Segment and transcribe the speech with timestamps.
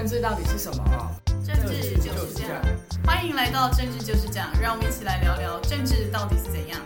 [0.00, 0.82] 政治到底是什么？
[1.44, 2.62] 政治就是这样。
[3.04, 6.80] 欢迎来到政治就是这样，让我们一起来聊聊政治到底是怎样。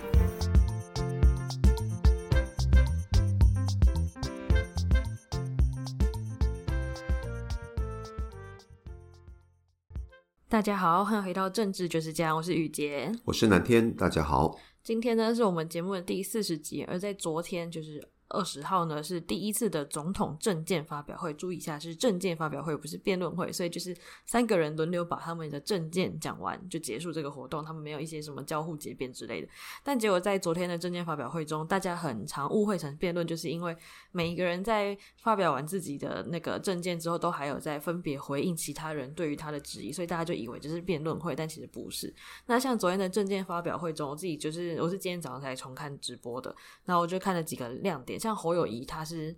[10.49, 14.59] 大家好，欢迎回到政治就是这样，我是雨洁，我是南天，大家好。
[14.83, 18.14] 今天呢是我们节目的第四十集，而在昨天就是。
[18.29, 29.49] 二十号呢是第一次的总统政见发表会，注意一下是政见发表会，不是辩论会，所以就是三个人轮流把他们的政见讲完就结束这个活动，他们没有一些什么交互结辩之类的。
[29.83, 33.77] 但结果在昨天的政见发表会中，大家很常误会成辩论，就是因为
[34.11, 42.13] 每一个人在发表完自己的那个政见之后，都还有在分别回应其他人对于他的质疑，所以大家就以为这是辩论会，但其实不是。
[42.47, 46.55] 那像昨天的政见发表会中，我自己就是我是今天早上才重看直播的，
[46.85, 48.19] 然后我就看了几个亮点。
[48.25, 49.37] 像侯友谊，他是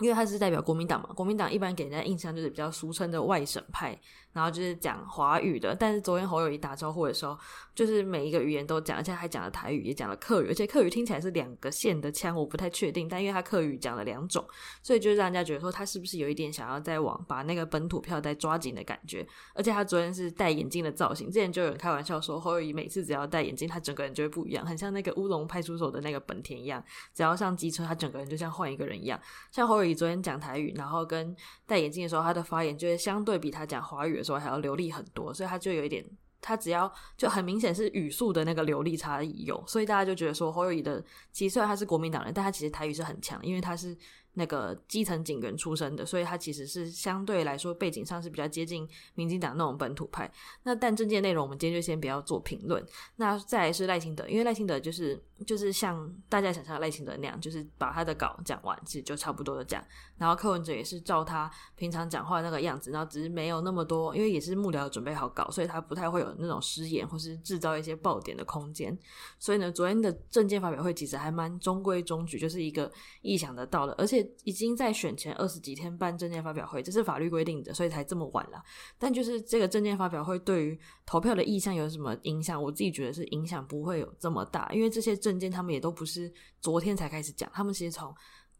[0.00, 3.98] 因为他是代表国民党嘛，国民党一般给人家印象就是比较俗称的外省派。
[4.32, 7.34] 然后就是讲华语的，但是昨天侯友宜打招呼的时候，
[7.74, 14.46] 就是每一个语言都讲，而且还讲了台语，也讲了客语，而且客语听起来是两个县的腔，我不太确定，但因为他客语讲了两种，
[14.82, 19.26] 所以就让人家觉得说他是不是有一点想要再往把那个本土票再抓紧的感觉。
[19.54, 29.18] 而且他昨天是戴眼镜的造型，之前就有人开玩笑说侯友宜每次只要戴眼镜，他整个人就会不一样，很像那个乌龙派出所的那个本田一样，只要上机车，他整个人就像换一个人一样。
[29.50, 31.34] 像侯友宜昨天讲台语，然后跟
[31.64, 36.04] 戴眼镜的时候，他的发言就会相对比他讲华语的时候还要流利很多，所以他就有一点，
[36.40, 43.96] 他只要就很明显是语速的那个流利差异有，所以大家就觉得说侯友宜的，其实虽然他是国民党人，但他其实台语是很强，因为他是。
[44.38, 50.30] 那个基层警员出身的，所以他其实是相对来说背景上是比较接近民进党那种本土派。
[50.62, 52.84] 那但政见内容，我们今天就先不要做评论。
[53.16, 59.82] 那再来是赖清德，因为赖清德就是就是像大家想象赖清德那样，就是把他的稿讲完，其实就差不多的讲。
[60.18, 68.96] 然后柯文哲也是照他平常讲话那个样子，然后只是没有那么多，因为也是幕僚准备好稿，所以他不太会有那种失言或是制造一些爆点的空间。
[69.38, 74.25] 所以呢，昨天的政见发表会其实还蛮中规中矩，就是一个意想得到的，而且。
[74.44, 78.62] 已经在选前二十几天办证件发表会，这是法律规定的，所以才这么晚了。
[78.98, 82.62] 但就是这个证件发表会对于投票的意向有什么影响？
[82.62, 88.14] 我自己觉得是影响不会有这么大，因为这些证件他们也都不是昨天才开始讲，他们其实从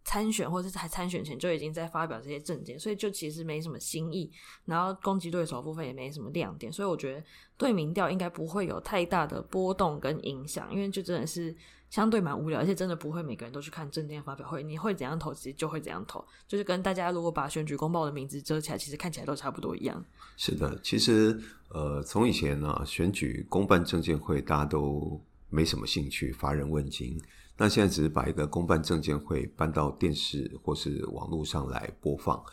[0.05, 4.31] 参选或者是才参选前就已经在发表这些证件，所以就其实没什么新意。
[4.65, 7.25] 然后攻击对手部分也没什么亮点，所以我觉得
[7.57, 11.57] 对民调应该不会有太大的波动跟影响，因为就真的是。
[11.97, 14.63] 相对蛮无聊，而且真的不会每个人都去看政见发表会。
[14.63, 20.05] 你会怎样投，其实就会怎样投，就是跟大家如果把选举公报的名字遮起来，其实看起来都差不多一样。
[20.37, 21.41] 是的，其实
[21.71, 25.19] 呃，从以前呢、啊，选举公办政见会大家都
[25.49, 27.19] 没什么兴趣，乏人问津。
[27.57, 32.45] 那现在只是把一个公办政见会搬到电视或是网络上来播放。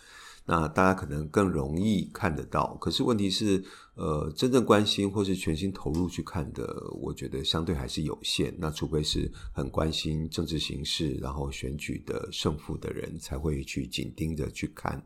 [0.45, 3.61] 那大家可能更容易看得到，可是问题是，
[3.95, 6.65] 呃，真正关心或是全心投入去看的，
[6.99, 8.53] 我觉得相对还是有限。
[8.57, 15.05] 那除非是很关心政治形势，然后选举的胜负的人，才会去紧盯着去看。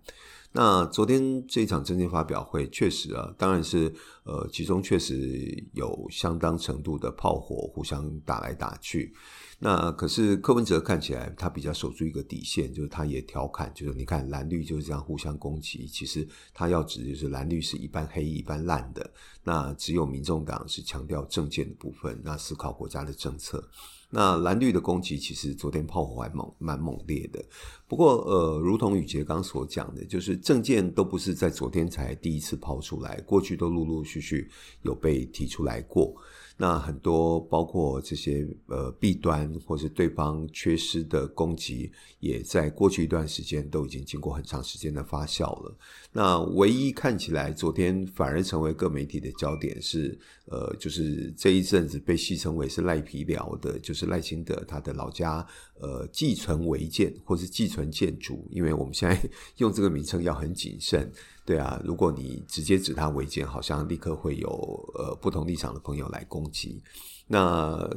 [0.54, 3.94] 那昨天这场政见发表会，确实啊，当然是，
[4.24, 9.14] 呃，其中确实有相当程度的炮火互相打来打去。
[9.60, 19.12] 那可是柯文哲看起来他比较守住一个底线，就是他也调侃，就是你看蓝绿就是这样互相攻击，其实他要指的就是蓝绿是一般黑一般烂的，
[19.44, 23.68] 那只有民众党是强调政见的部分，那思考国家的政策。
[24.10, 27.44] 那蓝绿的攻击其实昨天炮火还猛蛮猛烈的，
[27.90, 34.50] 不过呃，如同宇杰刚所讲的，就是政见都不是在昨天才第一次抛出来，过去都陆陆续续
[34.84, 36.16] 有被提出来过。
[36.60, 45.78] 那很多包括这些呃弊端或是对方缺失的攻击，也在过去一段时间都已经经过很长时间的发酵了。
[46.12, 50.18] 那唯一看起来昨天反而成为各媒体的焦点是，
[50.50, 55.46] 呃，就是这一阵子被戏称为是赖皮寮的，就是赖清德他的老家，
[55.80, 61.12] 呃，寄存违建或是寄存建筑，因为我们现在 用这个名称要很谨慎。
[61.46, 64.50] 对啊，如果你直接指他违建，好像立刻会有
[64.96, 66.82] 呃不同立场的朋友来攻击。
[67.28, 67.90] 那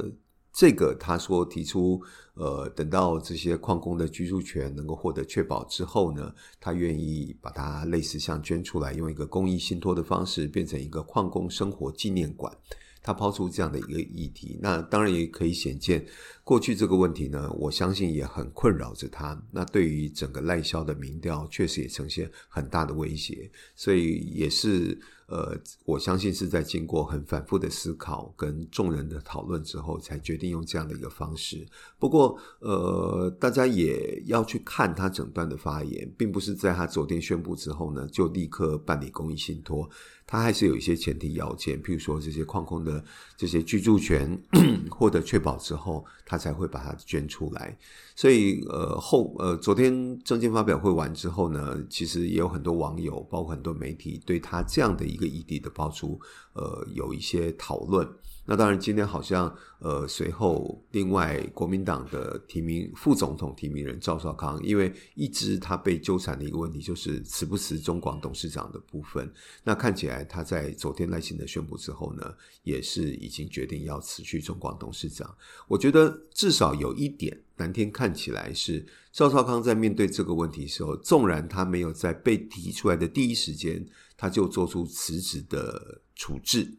[0.61, 1.99] 这个他说提出，
[2.35, 12.55] 呃，等到这些矿工的居住权能够获得确保之后呢，他愿意把它类似像捐出来，用一个公益信托的方式，变成一个矿工生活纪念馆。
[13.01, 16.05] 他抛出这样的一个议题，那当然也可以显见，
[16.43, 19.41] 过去这个问题呢，我相信也很困扰着他。
[19.51, 24.99] 那对于整个赖萧的民调，确实也呈现很大的威胁，所以也是。
[25.27, 31.65] 呃，我相信是在经过很反复的思考跟众人的讨论之后，才决定用这样的一个方式。
[31.97, 39.89] 不过，呃，大家也要去看他整段的发言，并不是在他昨天宣布之后呢，就立刻办理公益信托。
[40.31, 43.03] 他还是有一些前提要件，譬如说这些矿工的
[43.35, 44.41] 这些居住权
[44.89, 47.77] 获得确保之后，他才会把它捐出来。
[48.21, 56.19] 所以，呃，后呃，昨天政见发表会完之后呢，其实也有很多网友，包括很多媒体，对他这样的一个异地的爆出，
[56.53, 58.07] 呃，有一些讨论。
[58.45, 69.31] 那当然，今天好像呃，随后另外国民党的提名副总统提名人赵少康，因为一直他被纠缠的一个问题就是辞不辞中广董事长的部分。
[69.63, 72.31] 那看起来他在昨天赖清德宣布之后呢，
[72.61, 75.35] 也是已经决定要辞去中广董事长。
[75.67, 83.85] 我觉得至少有一点，蓝天看起来是赵少康在面对这个问题的时候，纵然他没有在被提出来的第一时间
[84.17, 86.73] 他就做出辞职的处置。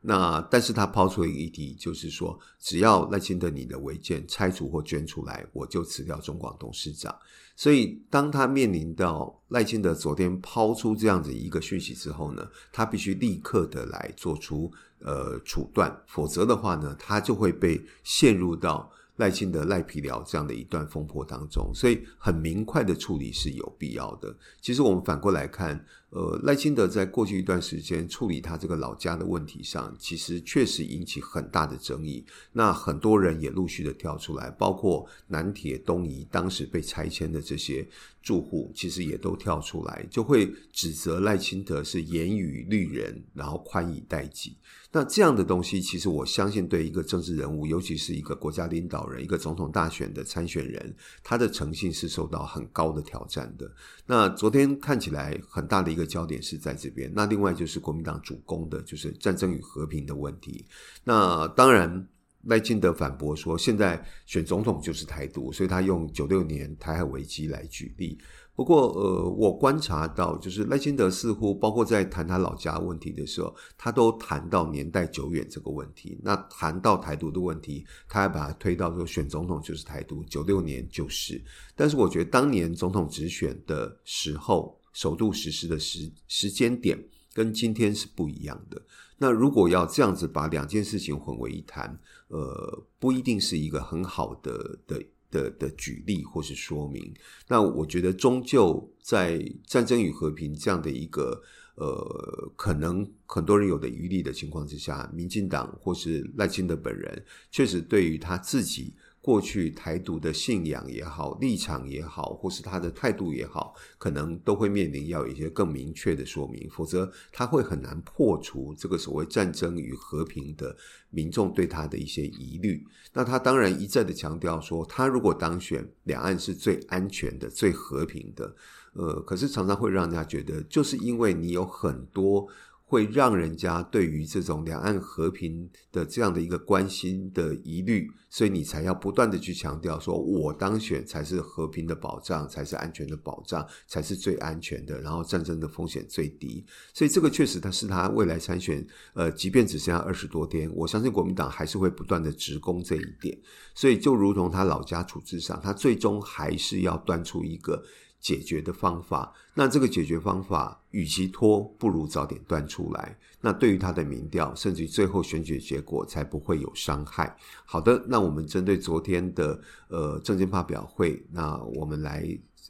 [0.00, 7.14] 那但是他抛出了一个议题，就是说，只要赖清德你的违建拆除或捐出来，我就辞掉中广董事长。
[7.56, 18.90] 所以当他面临到赖清德昨天抛出这样子一个讯息之后呢，他必须立刻的来做出呃处断，否则的话呢，他就会被陷入到。
[19.16, 24.36] 赖清德、赖皮聊这样的一段风波当中，所以很明快的处理是有必要的。
[24.60, 25.84] 其实我们反过来看，
[26.14, 32.24] 呃，赖清德在过去一段时间处理他这个老家的问题上，其实确实引起很大的争议。
[32.52, 37.84] 那很多人也陆续的跳出来，包括南铁东移当时被拆迁的这些
[38.22, 44.56] 住户，其实也都跳出来，就会指责赖清德是严以律人，然后宽以待己。
[44.92, 50.94] 那这样的东西，其实我相信，对一个政治人物，尤其是一个国家领导人、一个总统大选的参选人，
[51.24, 53.68] 他的诚信是受到很高的挑战的。
[54.06, 57.12] 那昨天看起来很大的一个焦点是在这边。
[57.14, 60.64] 那另外就是国民党主攻的，就是战争与和平的问题。
[61.02, 62.08] 那当然，
[62.44, 68.18] 赖清德反驳说，现在选总统就是台独，所以他用九六年台海危机来举例。
[68.56, 76.20] 不过，呃，我观察到，就是赖清德似乎包括在谈他老家问题的时候，他都谈到年代久远这个问题。
[76.22, 81.42] 那谈到台独的问题，他还把它推到说选总统就是台独，九六年就是。
[81.74, 86.98] 但是，我觉得当年总统直选的时候，首度实施的时时间点
[87.34, 88.80] 跟今天是不一样的。
[89.18, 95.04] 那如果要这样子把两件事情混为一谈，呃，不一定是一个很好的的。
[95.34, 97.12] 的的举例或是说明，
[97.48, 101.42] 那我觉得终究在战争与和平这样的一个
[101.74, 108.94] 呃，可能很多人有的余力的情况之下，民进党或是赖清德本人，确实对于他自己。
[109.24, 120.76] 过去台独的信仰也好，立场也好，或是他的态度也好，可能都会面临要有一些更明确的说明，否则他会很难破除这个所谓战争与和平的
[121.08, 122.86] 民众对他的一些疑虑。
[123.14, 128.54] 那他当然一再的强调说，他如果当选，两岸是最安全的、最和平的。
[128.92, 132.46] 呃，可是常常会让人家觉得，就是因为你有很多。
[132.94, 146.64] 会让人家对于这种两岸和平的这样的一个关心的疑虑，所以你才要不断的去强调说，我当选才是和平的保障，才是安全的保障，才是最安全的，然后战争的风险最低。
[146.92, 153.36] 所以这个确实他是他未来参选，呃，即便只剩下二十多天，我相信国民党还是会不断的直攻这一点。
[153.74, 157.82] 所以就如同他老家处置上，他最终还是要端出一个。
[158.24, 163.14] 解决的方法，那这个解决方法，与其拖，不如早点端出来。
[163.38, 167.36] 那对于他的民调，甚至于最后选举结果，才不会有伤害。
[167.66, 172.26] 好的，那我们针对昨天的呃政见发表会，那我们来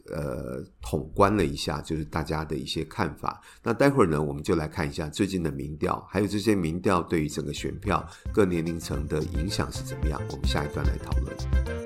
[0.08, 3.40] 呃统观了一下，就是大家的一些看法。
[3.62, 10.20] 那待会儿呢，我们就来看一下最近的民调，还有这些民调对于整个选票各年龄层的影响是怎么样。
[10.30, 11.83] 我们下一段来讨论。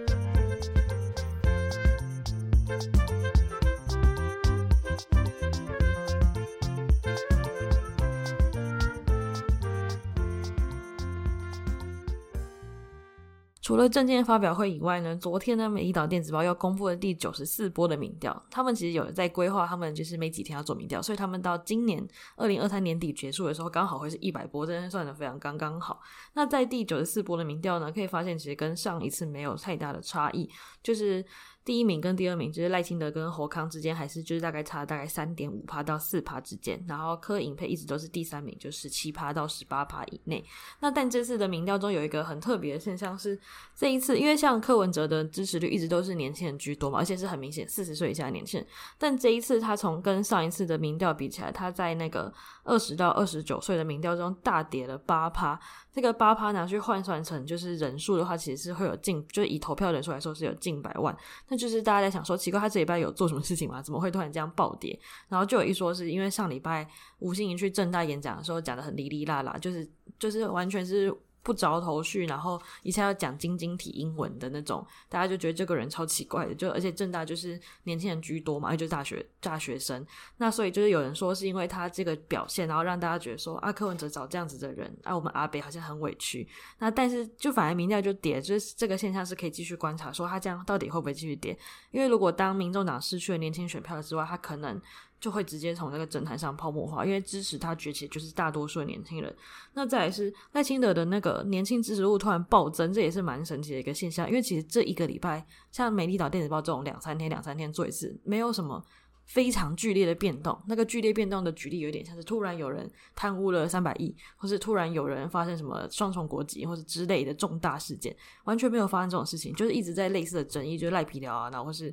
[13.69, 18.43] 除了证件发表会以外呢，昨天呢，美丽岛电子报要公布了第九十四波的民调。
[18.51, 22.03] 他们其实有在规划，他们就是没几天要做民调，所以他们到今年
[22.37, 26.01] 二零二三年底结束的时候，刚好会是一百波，真算的非常刚刚好。
[26.33, 30.49] 那在第九十四波的民调呢，可以发现其实跟上一次没有太大的差异，
[30.83, 31.23] 就是。
[31.69, 40.43] 第一名跟第二名就是赖清德跟侯康之间还是就是大概差大概三点五趴到四趴之间，然后柯影配一直都是第三名，就十七趴到十八趴以内。
[40.81, 43.39] 那但这次的民调中有一个很特别的现象是，
[43.77, 52.33] 这一次因为像柯文哲的支持率一直都是年轻人居多嘛，而且是很明显四十岁以下的年轻人，但这一次他从跟上一次的民调比起来，他在那个
[52.65, 55.61] 二十到二十九岁的民调中大跌了八趴。
[55.91, 61.17] 这个八趴拿去换算成就是人数的话，其实是会有近，就是以投票人数来说是有近百万。
[61.49, 63.83] 那就是大家在想说，奇怪，他这礼拜有做什么事情吗？
[63.83, 64.99] 怎么会突然这样暴跌？
[65.29, 66.89] 然后就有一说是因为上礼拜
[67.19, 69.87] 吴欣盈去正大演讲的时候讲的很哩哩啦啦，就是
[70.19, 71.13] 就是完全是。
[71.49, 76.55] 不着头绪，然后一下要讲晶晶体英文的那种，大家就觉得这个人超奇怪的。
[76.55, 80.07] 就而且正大就是年轻人居多嘛，也就是大学大学生。
[80.37, 86.47] 那所以就是有人说是因为他这个表现，然后让大家觉得说啊，柯文哲找这样子的人，啊，我们阿北好像很委屈。
[86.79, 91.59] 那但是就反而民调就跌，就是这个现象是可以继续观察，说他这样到底会不会继续跌？
[91.91, 94.79] 因为如果当民众党失去了年轻选票之外，他可能。
[95.21, 99.35] 就会直接从那个政坛上泡沫化，因为支持他崛起就是大多数的年轻人。
[99.75, 104.29] 那再来是赖清德的那个年轻支持度突然暴增，这也是蛮神奇的一个现象。
[104.29, 108.81] 因为其实这一个礼拜，像美丽岛电子报这种两三天两三天做一次，没有什么
[109.25, 110.57] 非常剧烈的变动。
[110.69, 121.93] 那个剧烈变动的举例有点像是突然有人贪污了三百亿，或是突然有人发生什么双重国籍或者之类的重大事件，完全没有发生这种事情，就是一直在类似的争议，就是赖皮聊啊，然后或是。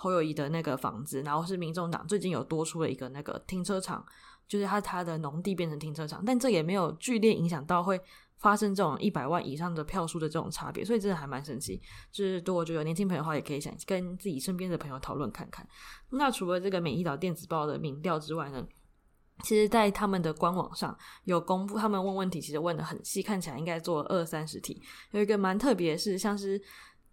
[0.00, 4.02] 侯友谊的那个房子，然后是民众党最近有多出了一个那个停车场，
[4.48, 8.00] 就是他他的农地变成停车场，但这也没有剧烈影响到会
[8.38, 11.78] 发生这种一百万以上的票数的这种差别，所以真的还蛮神奇。
[12.10, 15.68] 就是如果就有年轻朋友的话，也可以想跟自己身边的朋友讨论看看。
[16.08, 18.66] 那除了这个美丽岛电子报的民调之外呢，
[19.42, 24.82] 其实在他们的官网上有公布，他们问问题其实问得很细，看起来应该做二三十题。
[25.10, 26.58] 有一个蛮特别的是，像是。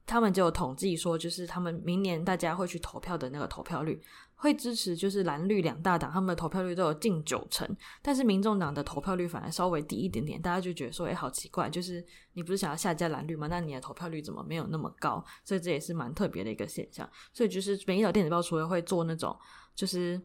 [0.07, 4.01] 他们就有统计说，就是他们明年大家会去投票的那个投票率，
[4.35, 7.67] 会支持就是蓝绿两大党，他们的投票率都有近九成，
[8.01, 13.47] 但是民众党的投票率反而稍微低一点点，大家就觉得说，哎，好奇怪，就是你不是想要下架蓝绿吗？
[13.47, 15.21] 那你的投票率怎么没有那么高？
[15.43, 17.07] 所以这也是蛮特别的一个现象。
[17.33, 19.37] 所以就是美丽岛电子报除了会做那种
[19.75, 20.21] 就是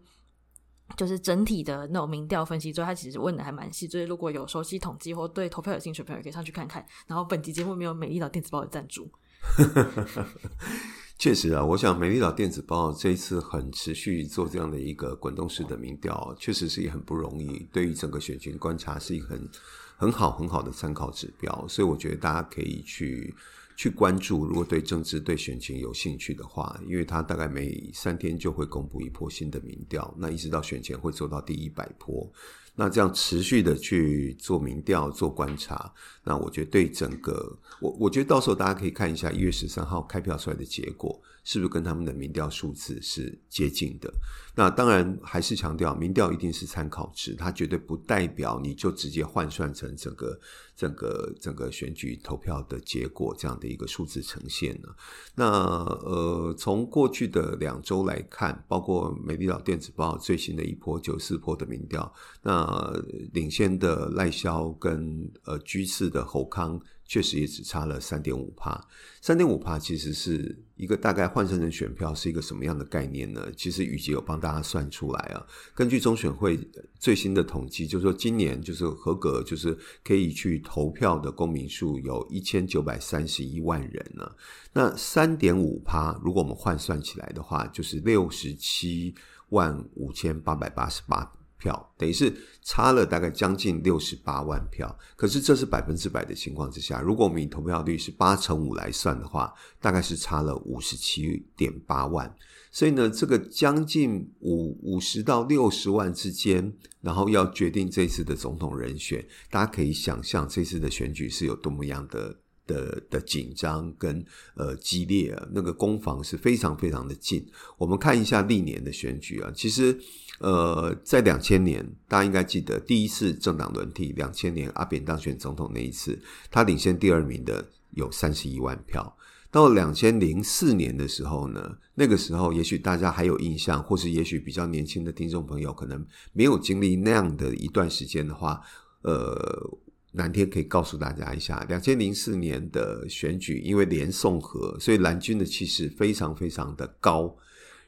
[0.97, 6.87] 就是整体的那种民调分析之外，他其实问的还蛮细，所以如果有熟悉统计或对投票有兴趣的朋友，可以上去看看。
[7.09, 9.11] 然后本集节目没有美丽岛电子报的赞助。
[11.19, 17.65] 确实啊，我想美丽岛电子报这一次很持续做这样的一个滚动式的民调，确实是也很不容易。
[17.73, 19.49] 对于整个选情观察，是一个很
[19.97, 21.65] 很好很好的参考指标。
[21.69, 23.33] 所以我觉得大家可以去
[23.77, 32.29] 去关注，如果对政治对选情有兴趣的话，因为它大概每三天就会公布一波新的民调，那一直到选前会做到第一百波。
[32.75, 35.93] 那这样持续的去做民调、做观察，
[36.25, 44.13] 那我觉得对整个我，我觉得到时候大家可以看一下一月十三号开票出来的结果，是不是跟他们的民调数字是接近的？
[44.55, 50.39] 那当然还是强调，民调一定是参考值，它绝对不代表你就直接换算成整个。
[50.75, 54.89] 整个整个选举投票的结果，这样的一个数字呈现呢？
[55.35, 62.91] 那呃，从过去的两周来看，包括美丽岛电子报最新的一波九四波的民调，那
[63.33, 66.81] 领先的赖萧跟呃居次的侯康。
[67.13, 68.89] 确实也只差了三点五帕，
[69.21, 73.53] 三点五帕其实是一个大概换算成选票是一个什么样的概念呢？
[73.55, 75.47] 其实雨杰有帮大家算出来啊。
[75.75, 76.59] 根据中选会
[76.99, 84.33] 最新的统计，就是说今年就是合格，就是可以去投票的公民数有一千九百三十一万人呢。
[84.73, 89.15] 那三点五趴，如果我们换算起来的话，就是六十七
[89.51, 91.31] 万五千八百八十八。
[91.63, 102.35] 票等于是差了大概将近六十八万票，可是这是百分之百的情况之下，如果我们以投票率是八成五来算的话，大概是差了五十七点八万。
[102.73, 112.35] 所以呢，这个将近五五十到六十万之间，然后要决定这次的总统人选，大家可以想象这次的选举是有多么样的
[112.67, 117.47] 的的紧张跟呃激烈啊，那个攻防是非常非常的近。
[117.79, 119.99] 我们看一下历年的选举啊，其实。
[120.39, 129.17] 呃，在两千年，大家应该记得第一次政党轮替，两千年阿扁当选总统那一次，他领先第二名的有三十一万票。
[129.53, 138.61] 到两千零四年的时候呢，那个时候也许大家还有印象，或是也许比较年轻的听众朋友可能没有经历那样的一段时间的话，
[139.03, 139.79] 呃，
[140.13, 147.35] 南天可以告诉大家一下，两千零四年的选举，因为连宋合，所以蓝军的气势非常非常的高。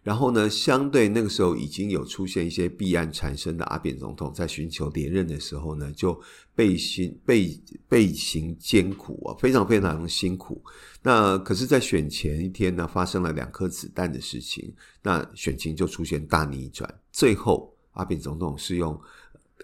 [0.02, 6.20] 然后呢，相对那个时候已经有出现一些弊案缠身的阿扁总统，在寻求连任的时候呢，就
[6.54, 10.62] 背行背背行艰苦啊，非常非常辛苦。
[11.02, 16.86] 那可是，在选前一天呢，发生了两颗子弹的事情，那选情就出现大逆转。
[17.10, 19.00] 最后，阿扁总统是用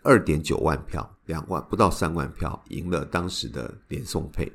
[0.03, 4.53] 二点九万票，两万不到三万票赢了当时的连宋配。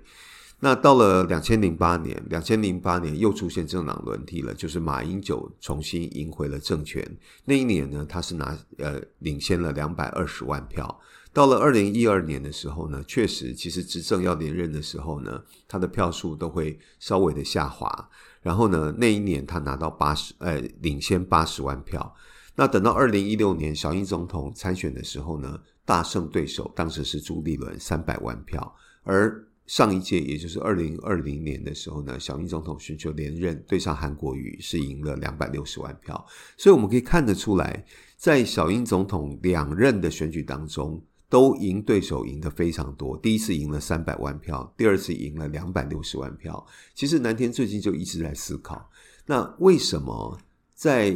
[0.59, 7.05] 那到了两千零八年，两千零八年又出现政党轮替了，就是马英九重新赢回了政权。
[7.43, 10.99] 那一年呢，他是拿呃领先了两百二十万票。
[11.33, 18.09] 到了二零一二年的时候呢，确实其实执政要连任的时候呢，他的票数都会稍微的下滑。
[18.41, 22.15] 然后呢，那一年他拿到八十呃领先八十万票。
[22.55, 36.25] 那等到二零一六年小英总统参选的时候呢，大胜对手，当时是朱立伦三百万票，而上一届，也就是二零二零年的时候呢，小英总统寻求连任，对上韩国瑜是赢了两百六十万票。
[36.55, 37.83] 所以我们可以看得出来，
[38.15, 43.17] 在小英总统两任的选举当中，都赢对手赢得非常多。
[43.17, 46.65] 第一次赢了三百万票，第二次赢了两百六十万票。
[46.93, 48.89] 其实南天最近就一直在思考，
[49.25, 50.39] 那为什么
[50.75, 51.11] 在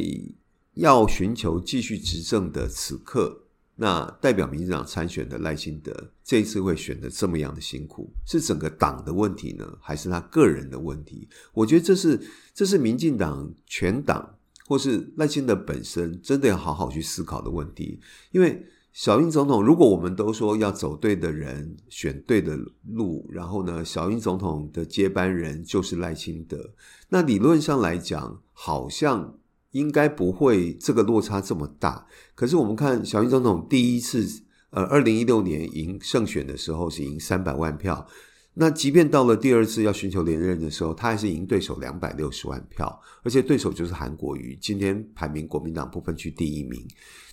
[0.79, 3.43] 要寻求继续执政的此刻，
[3.75, 11.27] 那代表民进党参选的赖清德这一次会选得这么样的辛苦，是整个党的问题呢，还是他个人的问题？
[11.53, 12.17] 我觉得这是
[12.53, 17.99] 这是民进党全党或是赖清德本身真的要好好去思考的问题。
[18.31, 22.57] 因为小英总统，如果我们都说要走对的人，选对的
[22.87, 26.73] 路，然后呢，小英总统的接班人就是赖清德，
[27.09, 29.35] 那理论上来讲，好像。
[29.71, 38.07] 应该不会这个落差这么大，可是我们看小英总统第一次，呃，二零一六年赢胜选的时候是赢三百万票，
[38.55, 46.83] 那即便到了第二次要寻求连任的时候，他还是赢对手两百六十万票，而且对手就是韩国瑜，今天排名国民党部分区第一名，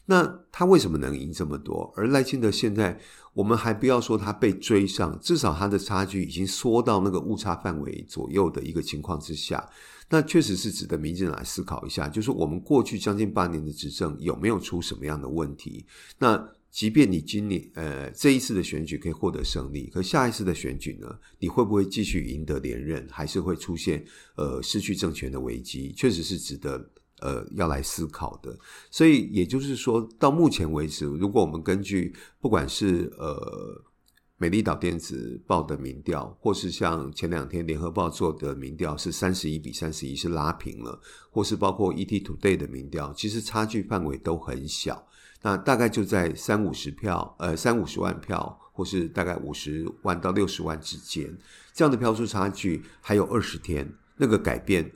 [0.05, 1.91] 那他为什么能赢这么多？
[1.97, 2.99] 而赖清德现在，
[3.33, 9.67] 我们还不要说他被追上，至少他的差距已经缩到那个误差范围左右的一个情况之下。
[10.09, 15.85] 那确实是值得民进来思考一下，就是我们过去将近八年的执政有没有出什么样的问题？
[16.19, 24.05] 那即便你今年呃这一次的选举可以获得胜利，可下一次的选举呢，你会不会继续赢得连任，还是会出现
[24.37, 25.93] 呃失去政权的危机？
[25.97, 28.57] 确实是值得呃要来思考的。
[28.91, 33.85] 所以也就是说，到目前为止，如果我们根据不管是呃。
[34.39, 41.01] 美丽岛电子报的民调，或是像前两天联合报做的民调，是三十一比三十一，是拉平了；
[41.31, 45.09] 或是包括 ET Today 的民调，其实差距范围都很小，
[45.41, 51.35] 那大概就在三五十票，呃，三五十万票，或是大概五十万到六十万之间，
[51.73, 54.93] 这样的票数差距还有二十天，那个改变，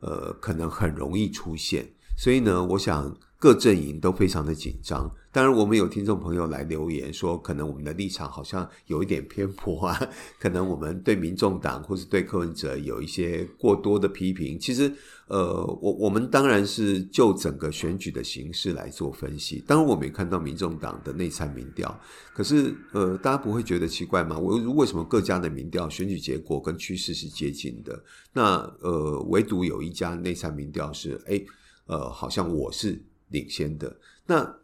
[0.00, 1.88] 呃，可能很容易出现。
[2.16, 3.16] 所以呢，我想。
[3.40, 9.98] 各阵营都非常的紧张，当然我们有听众朋友来留言说，可能我们的立场好像有一点偏颇啊，
[10.38, 14.58] 可能我们对民众党或是对柯文哲有一些过多的批评。
[14.60, 14.92] 其实，
[15.26, 19.64] 呃，我我们当然是就整个选举的形式来做分析。
[19.66, 21.98] 当然，我们也看到民众党的内参民调，
[22.34, 24.38] 可是，呃，大家不会觉得奇怪吗？
[24.38, 28.04] 我为什么各家的民调选举结果跟趋势是接近的？
[28.34, 31.46] 那呃，唯独有一家内参民调是，诶，
[31.86, 33.02] 呃，好像我是。
[33.30, 34.56] 领先的，那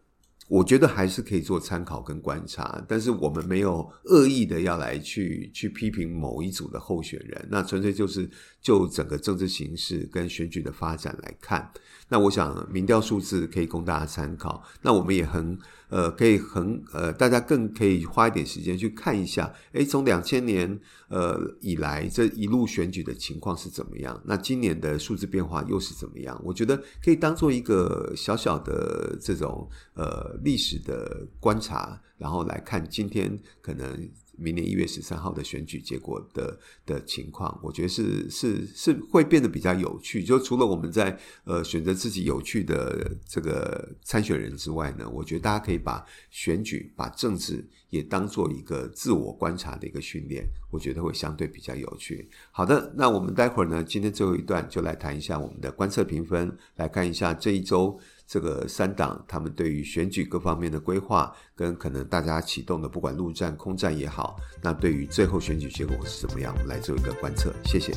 [0.48, 11.68] 我觉得还是可以做参考跟观察，但是我们没有恶意的要来去去批评某一组的候选人，那纯粹就是就整个政治形势跟选举的发展来看，
[12.08, 15.58] 那我想民调数字可以供大家参考，那我们也很。
[15.88, 24.20] 呃，可以很呃，大家更可以花一点时间去看一下，诶，从两千年呃以来这一路选举的情况是怎么样？
[24.24, 26.40] 那今年的数字变化又是怎么样？
[26.44, 34.08] 我觉得可以当做一个小小的这种呃历史的观察，然后来看今天可能。
[34.36, 40.22] 明年一月十三号的选举结果的的情况，我觉得是是是会变得比较有趣。
[40.22, 52.28] 就除了我们在呃选择自己有趣的这个参选人之外呢，我觉得大家可以把选举、把政治也当做一个自我观察的一个训练，我觉得会相对比较有趣。
[52.50, 57.98] 好的，那我们待会儿呢，今天最后一段就来谈一下我们的观测评分，来看一下这一周。
[58.28, 67.54] 这个三党他们对于选举各方面的规划，跟可能大家启动的不管陆战、空战也好，那对于最后选举结果是怎么样，我们来做一个观测。
[67.64, 67.92] 谢谢。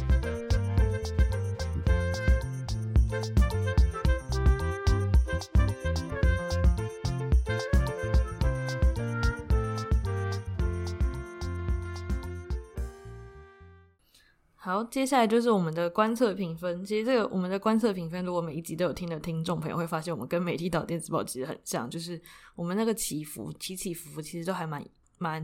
[14.69, 16.86] 好，接下来就是我们的观测评分。
[16.86, 22.21] 其实这个我们的观测评分，如果每一集都有听的听众朋友会发现，我们跟媒体岛电子报其实很像，就是
[22.55, 24.86] 我们那个起伏起起伏伏，其实都还蛮
[25.17, 25.43] 蛮。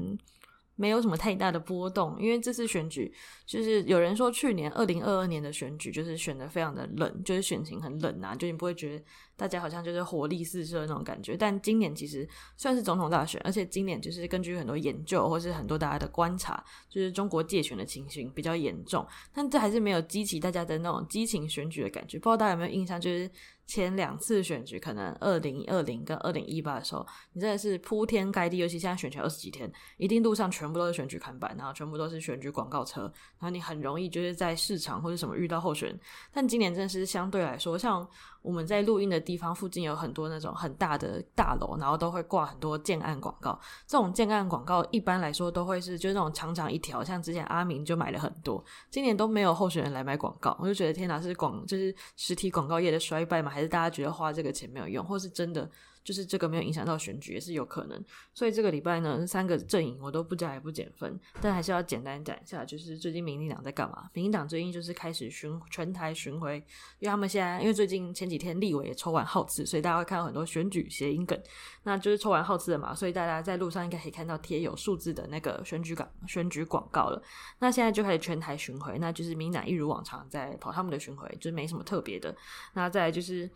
[0.75, 3.13] 没有什么太大的波动，因为这次选举
[3.45, 9.03] 就是有人说去年二零二二年的选举就是选的非常的冷，就是选情很冷啊，就你不会觉得
[9.37, 11.37] 大家好像就是活力四射那种感觉。
[11.37, 22.17] 但今年其实算是总统大选，而且今年就是根据很多研究或是很多大家的观察，就是中国介权的情形比较严重，但这还是没有激起大家的那种激情选举的感觉。
[22.19, 23.29] 不知道大家有没有印象，就是。
[23.65, 33.01] 前两次选举，可能二零二零跟二零一八的时候，你真的是铺天盖地，尤其现在选举二十几天，一定路上全部都是选举看板，然后全部都是选举广告车，
[33.39, 35.99] 然后你很容易就是在市场或者什么遇到候选人。
[36.31, 38.07] 但今年真的是相对来说，像。
[38.45, 43.59] 我们在录音的地方附近有很多那种很大的大楼，然后都会挂很多建案广告。
[43.87, 48.63] 这种建案广告一般来说都会是就是那种长长一条，像之前阿明就买了很多。
[48.91, 53.49] 今年都没有候选人来买广告，我就觉得天哪，是广就是实体广告业的衰败吗？
[53.49, 55.67] 还是大家觉得花这个钱没有用，或是真的？
[56.05, 64.07] 就是这个没有影响到选举也是有可能，所以这个礼拜呢，三个阵营我都不加也不减分，但还是要简单讲一下，就是最近民进党在干嘛？
[64.13, 66.57] 民进党最近就是开始巡全台巡回，
[66.99, 71.37] 因为他们现在因为最近前几天立委也抽完号次，所以大家会看到很多选举谐音梗，
[71.81, 77.19] 那就是抽完号次了嘛，所以大家在路上应该可以看到贴有数字的那个选举广选举广告了。
[77.57, 82.35] 那现在就开始全台巡回，那就是民进党一如往常在跑他们的巡回，就是没什么特别的。
[82.75, 83.49] 那再就是。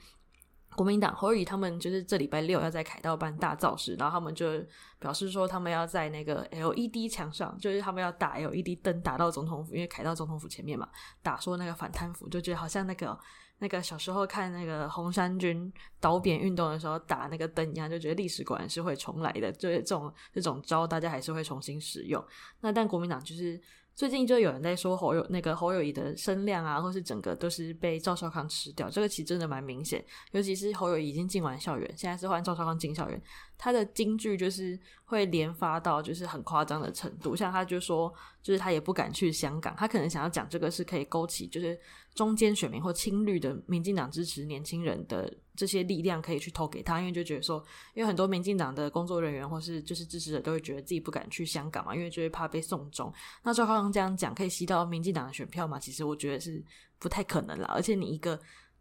[0.76, 4.64] 国民党侯友他们就是这礼拜六要在凯道办大造势，然后他们就
[4.98, 10.88] 表示说他们要在那个 LED 墙上，就是他们要打 LED 灯打到总统府，因为凯道总统府前面嘛，
[11.22, 13.18] 打说那个反贪腐，就觉得好像那个
[13.58, 22.24] 那个小时候看那个红衫军倒扁运动的时候打那个灯一样，就觉得历史果然是会重来的，就是这种这种招大家还是会重新使用。
[22.62, 23.60] 那但国民党就是。
[24.00, 30.02] 最近就有人在说侯友那个侯友宜的声量啊，或是整个都是被赵少康吃掉，这个其实真的蛮明显。
[30.32, 33.22] 尤其是侯友宜已经进完校园，现在是换赵少康进校园，
[33.58, 37.36] 他的金句就是会连发到就是很夸张的程度。
[37.36, 38.10] 像他就说，
[38.42, 41.78] 就是他也不敢去香港，他可能想要讲这个是可以勾起就是
[42.16, 45.30] 中间选民或亲绿的民进党支持年轻人的。
[45.60, 47.62] 这些力量可以去投给他，因为就觉得说，
[47.94, 53.14] 因为很多民进党的工作人员或是就是支持者都会觉得自己不敢去香港嘛，因为就会怕被送终。
[53.44, 55.78] 那赵少康这样讲可以吸到民进党的选票嘛？
[55.78, 56.64] 其实我觉得是
[56.98, 57.66] 不太可能了。
[57.68, 58.40] 而且你一个，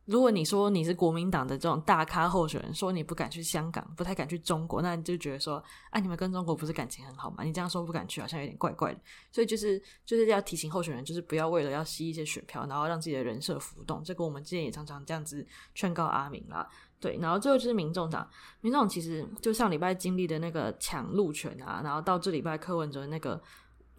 [0.09, 7.45] 如果你说你是国民党的这种大咖候选人，说你不敢去香港，不太敢去中国，那你就觉得说，啊，你们跟中国不是感情很好吗？
[7.45, 8.99] 你这样说不敢去，好像有点怪怪的。
[9.31, 14.03] 所以就是就是要提醒候选人，就是不要为了要吸一些选票，然后让自己的人设浮动。
[14.03, 16.67] 这个我们之前也常常这样子劝告阿明啦。
[16.99, 18.27] 对，然后最后就是民众党，
[18.63, 23.41] 民众其实就上礼拜经历的那个抢路权啊，然后到这礼拜柯文哲那个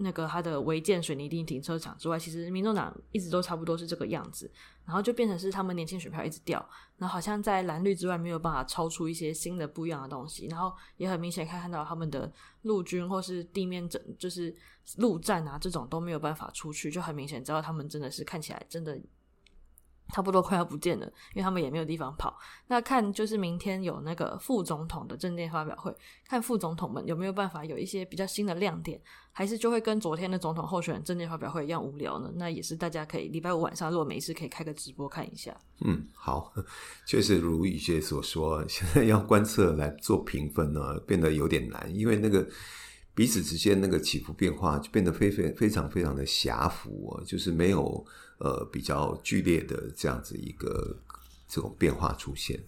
[0.02, 4.50] 那个他的违建水泥地停车场之外，其实民众党一直都差不多是这个样子，
[4.86, 6.58] 然后就变成是他们年轻选票一直掉，
[6.98, 12.32] 然后好像在蓝绿之外没有办法超出一些新的不一样的东西，然后也很明显可以看到他们的
[12.64, 14.56] 陆军或是地面整就是
[14.98, 19.00] 陆战啊这种都没有办法出去，就很明显知道他们真的是看起来真的。
[20.12, 22.38] 差不多快要不见了，因为他们也没有地方跑。
[22.68, 25.96] 那看就是明天有那个副总统的政见发表会，
[26.28, 29.00] 看副总统们有没有办法有一些比较新的亮点，
[29.32, 32.32] 还是就会跟昨天的总统候选人政见发表会一样无聊呢？
[32.36, 35.56] 那也是大家可以礼拜五晚上如果没事可以开个直播看一下。
[35.82, 36.54] 嗯，好，
[37.06, 42.48] 确实如雨姐所说， 现在要观测来做评分呢，变得有点难，因为那个
[43.14, 48.04] 彼此之间那个起伏变化就变得非非非常非常的狭幅，就是没有。
[48.40, 50.96] 呃，比较剧烈的这样子一个
[51.48, 52.60] 这种变化出现。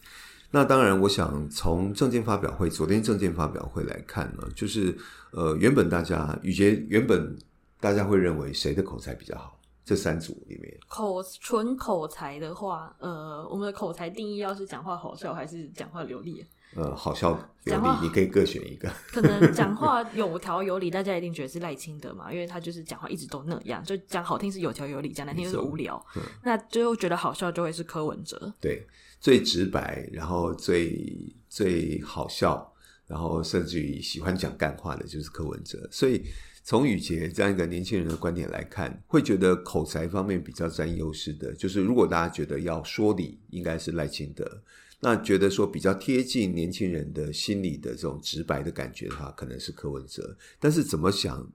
[0.52, 4.98] 那当然，我想从证件发表会，昨天证件发表会来看呢，就是
[5.32, 7.38] 呃，原本大家宇杰原本
[7.80, 9.58] 大家会认为谁的口才比较好？
[9.84, 16.46] 这三组里面，口纯口才的话，呃，我们的口才定义要是讲话好笑还是讲话流利？
[16.76, 17.32] 呃，好笑
[17.66, 18.90] 有理，你可以各选一个。
[19.12, 26.04] 可能 讲话有条有理，大家一定觉得是赖清德嘛，因为他就是讲话一直都那样，就讲好听是有条有理，讲难听就是无聊。
[26.16, 28.88] 嗯、那最后觉得好笑就会是柯文哲，对，
[29.20, 32.74] 最直白，然后最最好笑，
[33.06, 35.88] 然后甚至于喜欢讲干话的就是柯文哲。
[35.92, 36.24] 所以
[36.64, 44.62] 从雨洁这样一个年轻人的观点来看，会觉得口才方面比较占优势的，就是如果大家觉得要说理，应该是赖清德。
[45.04, 50.38] 那觉得说比较贴近年轻人的心理的这种直白的感觉的话，可能是柯文哲。
[50.60, 51.52] 但是怎么想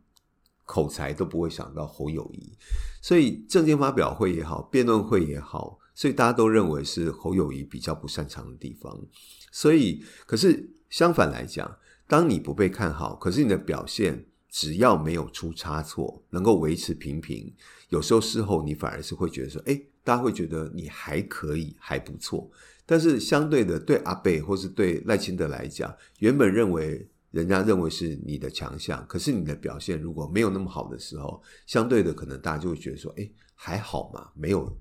[0.64, 2.52] 口才都不会想到侯友谊，
[3.00, 9.00] 所以政见发表会也好，辩论会也好，所以大家都认为是侯友谊比较不擅长的地方。
[9.52, 11.78] 所以，可是相反来讲，
[12.08, 17.54] 当你不被看好，可是你的表现只要没有出差错，能够维持平平，
[17.90, 22.50] 有时候事后你反而是会觉得说，哎，大家会觉得你还可以，还不错。
[22.86, 34.74] 但是相对的，对阿贝或是对赖清德来讲，原本认为人家认为是你的强项，可是你的表现如果没有那么好的时候，相对的可能大家就会觉得说，哎，还好嘛，没有。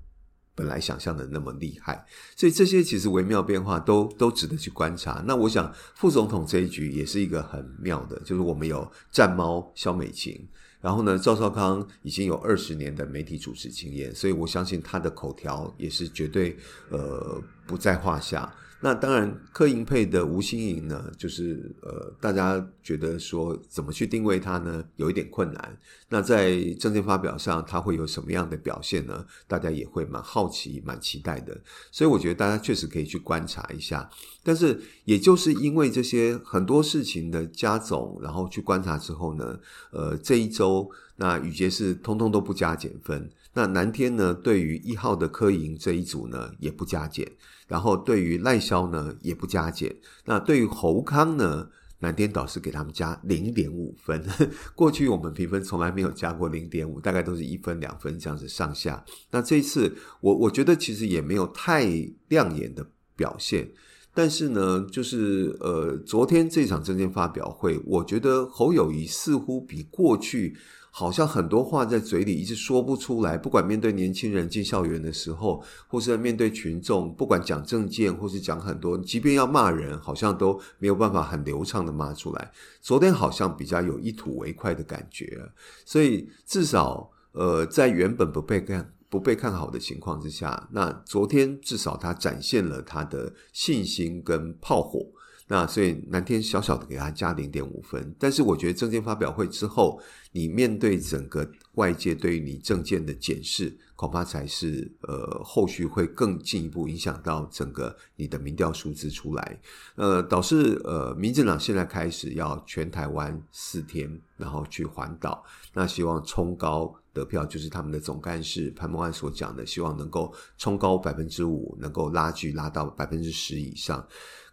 [0.58, 2.02] 本来想象的那么厉害，
[2.34, 5.22] 所以这些其实微妙变化都都值得去观察。
[5.26, 10.48] 那我想副总统这一局也是一个很妙的，就是我们有战猫萧美琴，
[10.80, 16.56] 然后呢，赵少康已经有二十年的媒体主持经验，所以我相信他的口条也是绝对
[16.90, 18.54] 呃不在话下。
[18.80, 25.78] 那当然，柯银配的吴欣盈呢，就是呃，大家觉得说怎么去定位他呢，有一点困难。
[26.10, 29.24] 那在政见发表上，他会有什么样的表现呢？
[29.48, 31.58] 大家也会蛮好奇、蛮期待的。
[31.90, 34.08] 所以我觉得大家确实可以去观察一下。
[34.42, 39.58] 但是，也就是因为这些很多事情的加总，然后去观察之后呢，
[39.90, 43.30] 呃，这一周那宇捷是通通都不加减分。
[43.56, 47.26] 那南天呢，对于一号的柯银这一组呢，也不加减。
[47.66, 51.66] 然后对于赖萧呢也不加减，那对于侯康呢，
[52.00, 54.22] 南天导师给他们加零点五分。
[54.76, 59.02] 过去我们评分从来没有加过零点五，大概都是一分两分这样子上下。
[59.30, 61.86] 那这一次我我觉得其实也没有太
[62.28, 63.72] 亮眼的表现，
[64.14, 70.56] 但是呢，就是呃昨天这场政见发表会，我觉得侯友谊似乎比过去。
[70.98, 82.50] 好像很多话在嘴里一直说不出来，不管面对年轻人进校园的时候，或是面对群众，不管讲政见或是讲很多，即便要骂人，好像都没有办法很流畅的骂出来。
[82.80, 85.38] 昨天好像比较有一吐为快的感觉，
[85.84, 95.06] 所以至少呃，在原本不被看不被看好的情况之下，那昨天至少他展现了他的信心跟炮火。
[95.48, 100.00] 那所以南天小小的给他加零点五分，但是我觉得政见发表会之后，
[100.32, 109.60] 你面对整个外界对于你政见的检视，恐怕才是呃后续会更进一步影响到整个你的民调数字出来，
[109.94, 124.04] 呃导致呃民进党现在开始要全台湾四天，然后去环岛，那希望冲高得票，就是他们的总干事潘孟安所讲的，希望能够冲高百分之五，能够拉距拉到百分之十以上。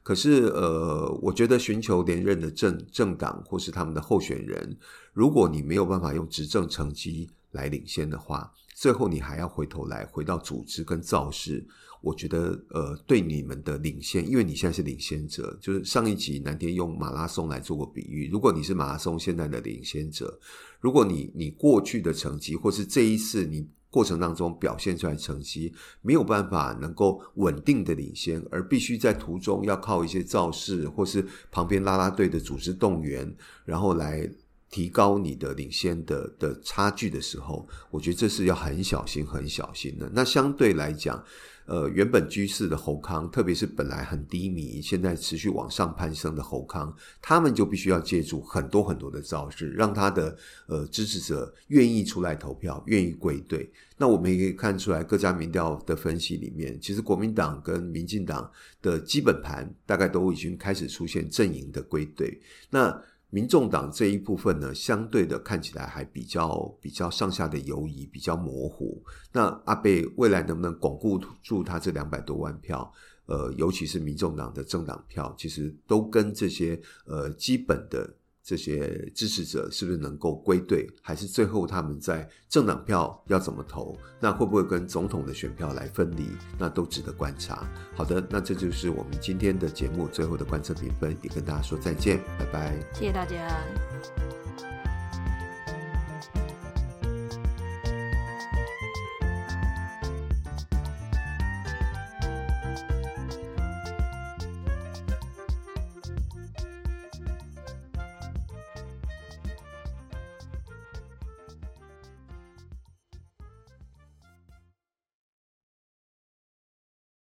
[0.03, 4.77] 可是，呃，我觉得寻求连任的政政党或是他们的候选人，
[5.13, 11.65] 如果你没有办法用执政成绩来领先的话，最后你还要回头来回到组织跟造势。
[12.01, 18.29] 我觉得，呃，对你们的领先，因为你现在是领先者，就是上一集南天用马拉松来做过比喻。
[18.29, 20.37] 如果你是马拉松现在的领先者，
[20.81, 23.65] 如果你你过去的成绩，或是这一次你。
[23.93, 33.31] 过程当中表现出来成绩没有办法能够稳定的领先，而必须在途中要靠一些造势或是旁边拉拉队的组织动员，
[33.63, 34.27] 然后来
[34.71, 40.09] 提高你的领先的的差距的时候，我觉得这是要很小心、很小心的。
[40.11, 41.23] 那相对来讲。
[41.65, 53.71] 呃，原本居士的侯康，特别是本来很低迷，现在持续往上攀升的侯康，他们就必须要借助很多很多的造势，让他的呃支持者愿意出来投票，愿意归队。
[53.97, 62.41] 那我们也可以看出来，各家民调的分析里面，其实国民党跟民进党的基本盘大概都已经开始出现阵营的归队。
[62.69, 63.01] 那
[63.33, 69.03] 民众党这一部分呢，相对的看起来还比较比较上下的游移，比较模糊。
[69.31, 72.93] 那阿贝未来能不能巩固住他这两百多万票？
[73.25, 78.07] 呃，尤其是民众党的政党票，其实都跟这些呃基本的。
[78.43, 83.97] 这些支持者是不是能够归队，还是最后他们在政党票要怎么投？
[84.19, 86.27] 那会不会跟总统的选票来分离？
[86.59, 87.65] 那都值得观察。
[87.95, 94.42] 好的，那这就是我们今天的节目最后的观测评分，也跟大家说再见，拜拜，谢谢大家。